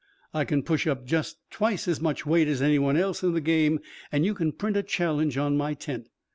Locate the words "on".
5.37-5.55